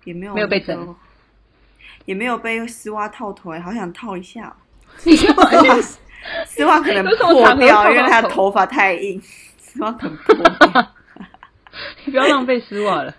[0.04, 0.94] 也没有没有被整，
[2.04, 4.54] 也没有被丝袜套腿，好想套一下。
[5.04, 5.44] 你干嘛？
[6.46, 9.20] 丝袜可能破掉，因为他头发太硬，
[9.58, 10.88] 丝袜可能破掉。
[12.04, 13.14] 你不要浪费丝袜了。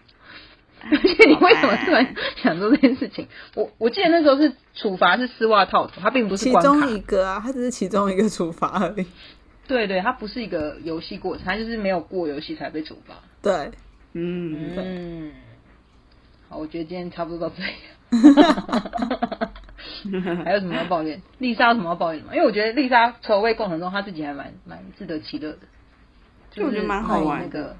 [0.91, 3.28] 而 且你为什么突然想做这件事情？
[3.56, 9.06] 我我记得那时候是处罚是丝袜套头，它并不是其中一个啊，它只是其中一个处罚而已。
[9.67, 13.15] 对对，它不是一个游戏过程，它就是没有过游戏才被处罚。
[13.41, 13.71] 对，
[14.13, 15.32] 嗯嗯。
[16.48, 17.71] 好，我觉得今天差不多到这里。
[20.43, 21.19] 还有什么要抱怨？
[21.39, 22.36] 丽莎有什么要抱怨吗？
[22.36, 25.58] 因为我觉得丽莎筹备过程中，她自己还蛮蛮自得其乐的，
[26.52, 27.41] 就我觉得蛮好玩。
[27.41, 27.76] 那个，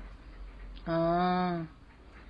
[0.88, 1.68] 嗯，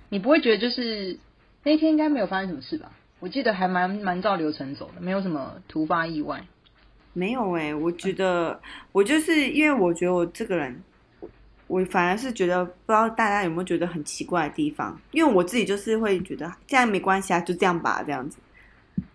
[0.08, 1.18] 你不会觉得就是
[1.64, 2.90] 那天应该没有发生什么事吧？
[3.18, 6.42] 我记得还蛮蛮照流程走的，没有什么突发意外。
[7.12, 8.60] 没有哎，我觉得
[8.92, 10.82] 我就是因为我觉得我这个人，
[11.66, 18.36] 我反而是觉得不知道大家有没有觉得很奇怪的地方，因为我自己就是会觉得这样没关系啊，就这样吧，这样子。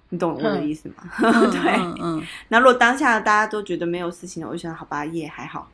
[0.10, 0.96] 你懂我的意思吗？
[1.20, 5.70] 对，嗯， 那如果当下大家都觉得没有事情，我就想好吧，也还好。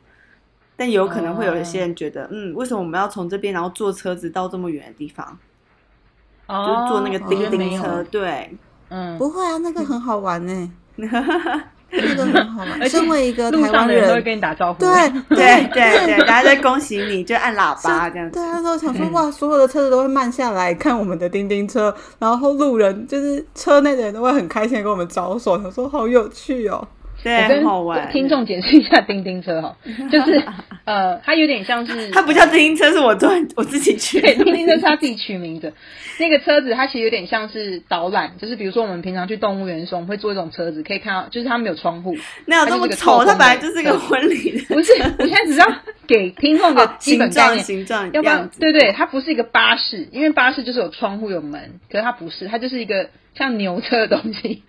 [0.78, 5.36] 但有可能会有一些人觉得，嗯，为什么我们要从这边然后坐车子到这么远的地方？
[6.46, 8.56] 哦，就坐那个叮叮车，对，
[8.88, 10.72] 嗯，不会啊，那个很好玩呢。
[11.90, 12.88] 那个很好玩。
[12.88, 14.78] 身为一个台湾人，都会跟你打招呼。
[14.78, 14.90] 对
[15.30, 18.30] 对对对，大家在恭喜你，就按喇叭这样。
[18.30, 26.86] 对，那时候想说哇，所有的车子都会慢下来看我们的叮叮车，然后路人就是车内的人都会很开心的跟我们招手，想说好有趣哦。
[27.22, 28.10] 对，很好玩。
[28.12, 29.76] 听众解释一下叮叮车哈，
[30.10, 30.42] 就是
[30.84, 34.20] 呃，它有点像是它不叫叮叮车，是我做我自己取。
[34.20, 35.72] 对，叮叮车是他自己取名的。
[36.20, 44.64] 那个车子它其实有点像是导览，就是比如说我们平常去动物园的时候，我们会坐一种车子，可以看到，就是它没有窗户，那有这么丑，它本来就是一个婚礼。
[44.68, 45.66] 不是，我现在只要
[46.06, 54.62] 给听众个 基本概念，形状，要不然对对，它不是一个巴士，因为巴士就是有窗户有门，可是它不是，它就是一个像牛车的东西，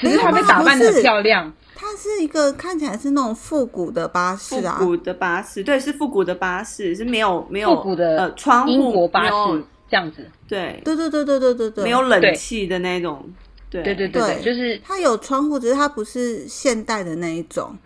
[0.00, 1.52] 只是它被打扮的很漂亮。
[1.78, 13.22] 它是一个看起来是那种复古的巴士啊，复古的巴士，对，是复古的巴士，是没有没有复古的呃窗户，英国巴士这样子，对，对对对对对对对，没有冷气的那种，
[13.68, 13.82] 对。
[13.82, 17.76] 对对对，就是它有窗户，只是它不是现代的那一种，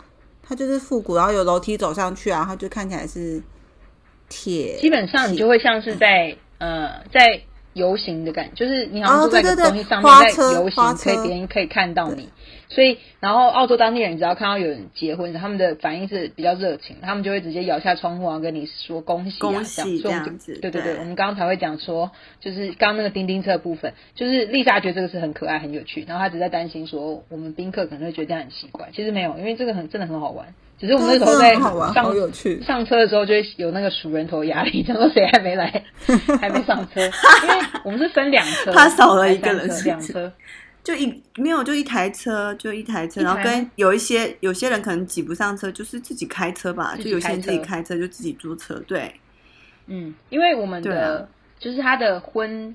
[0.41, 3.43] 它就是复古，然后有楼梯走上去啊，然后就看起来是
[4.29, 12.29] 铁，基本上你就会像是在呃在游行的感觉，就是你好像坐在个东西上面在游行，可以别人可以看到你。
[12.71, 20.59] 所以，然后澳洲当地人只要看到有人结婚，他们的反应是比较热情，他们就会直接摇下窗户啊，跟你说恭喜恭喜这样子。
[20.61, 30.55] 对对对，我们刚刚才会讲说，就是刚刚那个叮叮车部分，就是丽莎觉得这个是很可爱、很有趣，然后她只在担心说我们宾客可能会觉得这样很奇怪，其实没有，因为这个很真的很好玩。
[30.79, 35.85] 只是我们那时候在上上车的时候就会有那个数人头压力，想说谁还没来，
[36.41, 37.03] 还没上车，
[37.45, 40.33] 因为我们是分两车，他少了一个人，两车。
[40.83, 49.15] 就一没有就一台车，就一台车，然后跟有一些有些人可能挤不上车，就是自己开车吧，就有些人自己开车就自己租车，对，
[49.87, 52.75] 嗯，因为我们的就是他的婚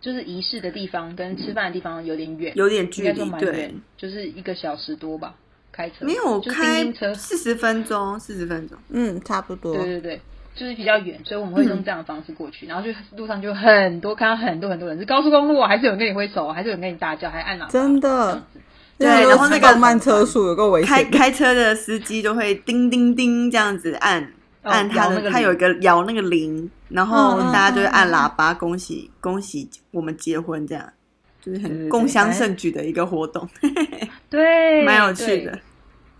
[0.00, 5.34] 就是仪式的地方跟吃饭的地方有点远，有点距离，对，就是一个小时多吧，
[5.70, 10.20] 开车没有开车四十分钟，四十分钟，嗯，差不多，对对对。
[10.54, 18.42] 就是比较远，所以我们会用这样的方式过去，然后就路上就很多看到很多很多人，是高速公路还是有人跟你挥手，还是有人跟你大叫，还按喇叭，真的，
[18.98, 30.92] 对，然后那个慢车速有个危险，开开车的司机就会叮叮叮这样子按按他的，他有一个摇那个铃，然后大家就会按喇叭恭喜恭喜我们结婚，这样。
[31.44, 33.48] 就是很共襄盛举的一个活动，
[34.30, 35.58] 对， 蛮有趣的。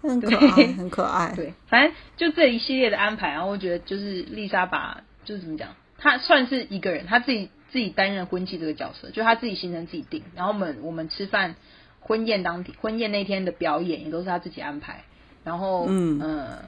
[0.03, 1.33] 很可爱，很可爱。
[1.37, 10.23] 对，反正就这一系列的安排，然后我觉得就是丽莎把就是怎么讲，她算是一个人，她自己自己担任婚庆这个角色，就她自己行程自己定。
[10.35, 11.55] 然后我们我们吃饭
[12.01, 15.05] 婚宴当天婚宴那天的表演也都是她自己安排。
[15.45, 16.59] 然后嗯呃，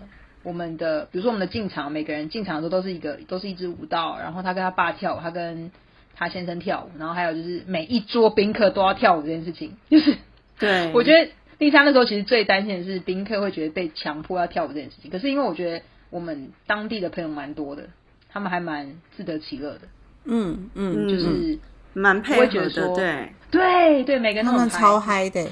[0.42, 5.72] 我们的比如说我们的进场，每个人进场的时候都是一个都是一支舞蹈，然后她跟她爸跳舞，他跟
[6.14, 10.16] 她先生跳舞，然后还有就是每一桌宾客都要跳舞这件事情，就是
[10.58, 11.30] 对 我觉得。
[11.58, 17.88] 第三那时候其实最担心的是宾客会觉得被强迫要跳舞这件事情，可是因为我觉得我们当地的朋友蛮多的，
[18.30, 19.80] 他们还蛮自得其乐的。
[20.24, 21.58] 嗯嗯，就是
[21.92, 25.46] 蛮配合的，对对对，每个人都超嗨的，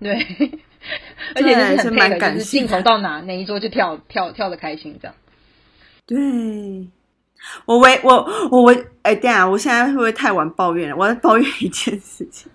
[0.00, 0.14] 对，
[1.36, 5.14] 而且就是很配合，就是镜头到哪哪一桌就跳跳跳的开心这样。
[6.06, 6.18] 对，
[7.66, 10.96] 我唯我我我哎，对啊，我现在会不会太晚抱怨了？
[10.96, 12.50] 我要抱怨一件事情。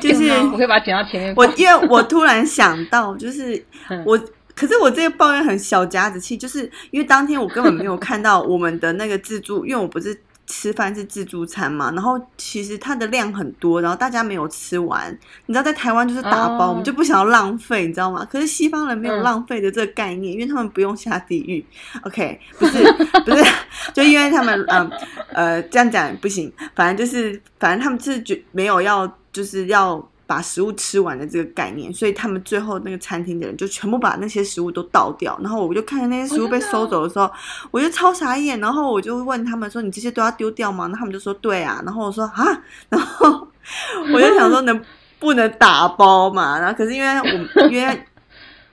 [0.00, 1.34] 就是我可以把它剪到前面。
[1.36, 3.64] 我因为我突然想到， 就是
[4.04, 4.18] 我，
[4.54, 15.10] 可是我这个抱怨很小家子气，就是因为当天我根本没有看到我们的那个自助，因为我不是吃饭是自助餐嘛， 然后其实它的量很多，然后大家没有吃完。
[15.46, 18.26] 你知道在台湾就是打包，我们就不想要浪费，你知道吗？
[18.30, 21.64] 可是西方人没有浪费的这个概念，因为他们不用下地狱。
[22.02, 22.84] OK，不是
[23.26, 23.44] 不是，
[23.92, 24.90] 就因为他们嗯
[25.32, 29.12] 呃这样讲不行，反正就是反正他们是觉没有要。
[29.36, 35.38] 就是要把食物吃完的这个概念，所以他们最后那个餐厅的人就全部把那些食物都倒掉。
[35.42, 37.30] 然后我就看见那些食物被收走的时候，
[37.70, 38.58] 我就超傻眼。
[38.58, 42.44] 然后我就问他们说：“你这些都要丢掉吗？”然后他们就说：“对啊。”然后我说：“啊。”
[42.88, 43.46] 然后
[44.14, 44.82] 我就想说：“能
[45.18, 48.02] 不能打包嘛？”然后可是因为我因为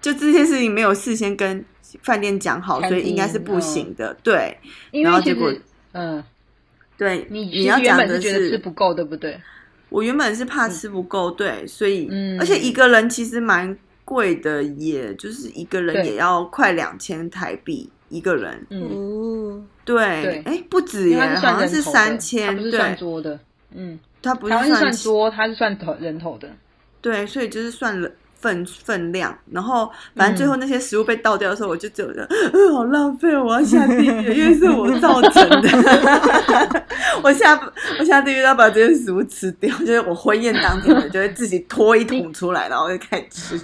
[0.02, 1.64] 就这些事情没有事先跟
[2.02, 4.16] 饭店讲好，所以应该是不行的。
[4.24, 4.58] 对，
[5.04, 5.54] 然后结果
[5.92, 6.24] 嗯，
[6.98, 9.40] 对你你要讲的是吃不够，对不对？
[9.94, 18.66] 我原本是怕吃不够，对，所以，而且一个人其实蛮贵的，也就是一个人也要快两千台币一个人。
[18.72, 23.40] 嗯，对，哎，不止耶，好像是三千，不是算桌的。
[23.76, 26.50] 嗯，他不是算桌，他是算头人头的。
[27.00, 28.10] 对，所以就是算了
[28.44, 35.70] 分分量，然后反正最后那些食物被倒掉的时候，我就觉得，嗯，好浪费，我要下地狱，因为是我造成的。
[37.24, 37.58] 我下
[37.98, 43.62] 我下地狱要把这些食物吃掉，就是我婚宴当天，我就会自己拖一桶出来，然后就开始吃。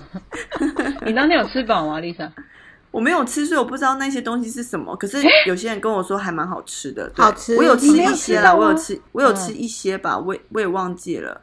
[1.05, 2.29] 你当天有吃饱吗，Lisa？
[2.91, 4.95] 我没有吃，所以我不知道那些东西是什么。
[4.95, 7.55] 可是有些人跟我说还蛮好吃的，好吃。
[7.57, 11.41] 我有吃一些啦，我有吃，我有吃一些吧，我我也忘记了。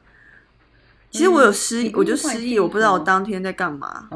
[1.17, 4.07] 其实我有失，我就失忆，我不知道我当天在干嘛。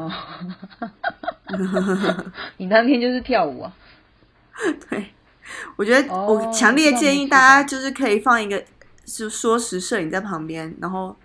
[2.57, 3.73] 你当天就是跳舞啊？
[4.87, 5.07] 对，
[5.75, 8.63] 我觉得我强烈建议大家就是可以放一个
[9.03, 11.15] 就说时摄影在旁边，然后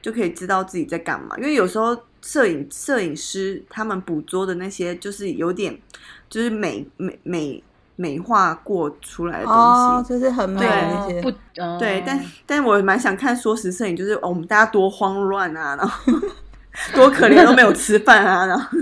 [0.00, 1.36] 就可以知道自己在干嘛。
[1.38, 5.80] 因为有时候摄影摄影师他们捕捉的那些就是有点
[6.28, 7.62] 就是美美美。
[7.96, 11.20] 美化过出来的东西，就是很美那些。
[11.20, 11.30] 不，
[11.78, 16.12] 对，但但我蛮想看说实摄影，就是我们大家多慌乱啊，然后
[16.94, 18.78] 多可怜都没有吃饭啊，然后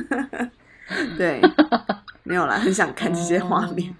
[1.19, 1.41] 对，
[2.23, 3.95] 没有啦，很想看这些画面。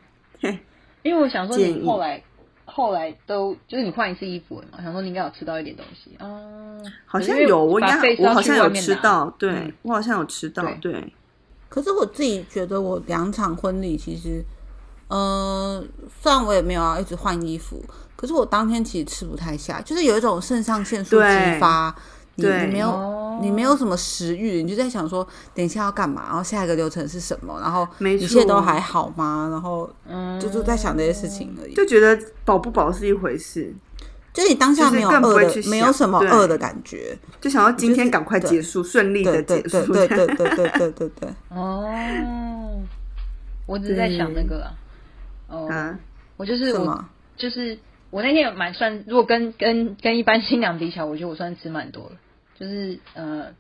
[1.03, 2.23] 因为我想说，你后来
[2.65, 6.29] 后来都就是你换一次衣服了嘛，想说你应该有吃到一点东西啊。
[7.05, 11.13] 好像有，我应该我好像有吃到，对我好像有吃到，对。
[11.69, 14.43] 可是我自己觉得，我两场婚礼其实。
[15.11, 15.89] 嗯，
[16.23, 17.85] 虽然我也没有要一直换衣服，
[18.15, 21.93] 可是我当天其实吃不太下，就是有一种肾上腺素激发，
[22.37, 29.49] 你你没有你没有什么食欲，你就在想说等一下要干嘛，然后下一个流程是什么，然后一切都还好吗？
[29.51, 29.91] 然后
[30.41, 33.75] 就就在想这些事情而已，就觉得饱不饱是一回事，
[34.33, 41.29] 就你当下没有饿的，没有什么饿的感觉，就想要今天赶快结束，顺利的结束，对对对对对对对对。
[41.49, 42.81] 哦，
[43.67, 44.71] 我只在想那个。
[45.51, 45.69] 哦，
[46.37, 47.05] 我就是我，
[47.37, 47.79] 就是
[48.11, 52.13] 我那天有蛮算，如果跟跟跟一般新娘比起来，我觉得我算吃蛮多了。
[52.59, 53.55] 就是呃，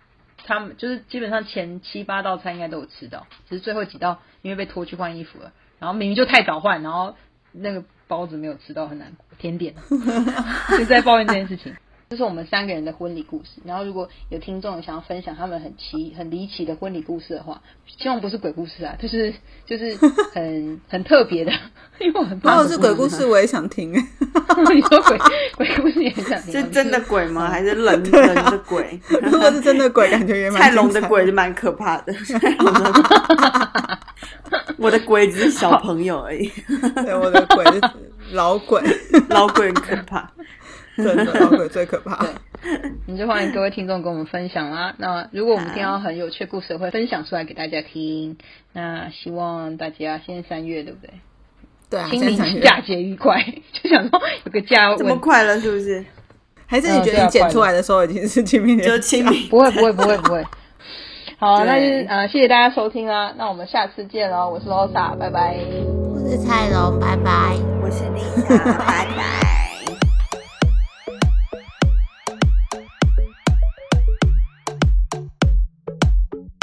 [0.46, 7.16] 他们就是基本上前七八道菜应该都有吃到，只是最后几道因为被拖去换衣服了，然后明明就太早换，然后
[7.52, 9.24] 那个包子没有吃到，很难过。
[9.38, 9.74] 甜点
[10.78, 11.74] 就在抱怨这件事情。
[12.10, 13.60] 这是我们三个人的婚礼故事。
[13.64, 19.32] 然后，如果有听众想要分享他们很奇、很离奇的婚礼故事的话，希望不是鬼故事啊， 就是
[19.64, 19.96] 就是
[20.34, 21.52] 很很特别的。
[22.00, 23.92] 因为我很怕，如果是鬼故事，我也想听。
[23.94, 25.16] 你说鬼
[25.56, 26.50] 鬼故事也想听？
[26.50, 27.48] 是真的鬼吗？
[27.48, 29.00] 还是人人的鬼？
[29.22, 30.60] 如果是真的鬼，感觉也蛮……
[30.62, 32.12] 太龙的鬼就蛮可怕的。
[34.78, 36.50] 我的鬼只是小朋友而已。
[37.04, 37.80] 对，我的鬼是
[38.32, 38.82] 老鬼，
[39.28, 40.28] 老鬼很可怕。
[41.02, 42.26] 真的老鬼最可怕。
[43.06, 44.94] 你就欢迎各位听众跟我们分享啦。
[44.98, 48.36] 那如果我们听到很有趣故事，会分享出来给大家听。
[48.72, 51.12] 那希望大家现在三月对不对？
[51.88, 53.42] 对啊，清明假节愉快。
[53.72, 56.04] 就想说有个假这 么快了，是不是？
[56.66, 58.78] 还是你觉得你剪出来的时候已经是清明？
[58.82, 60.44] 就清明，不会不会不会不会。
[61.38, 63.34] 好，那就呃谢谢大家收听啦。
[63.36, 64.50] 那我们下次见喽。
[64.50, 65.56] 我是 Losa，拜拜。
[66.12, 67.56] 我是蔡龙，拜拜。
[67.82, 69.59] 我是 Lisa，拜拜。